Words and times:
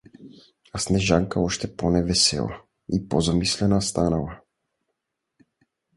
А 0.73 0.79
Снежанка 0.79 1.39
още 1.39 1.75
по-невесела 1.75 2.61
и 2.93 3.07
по-замислена 3.09 3.81
станала. 3.81 4.39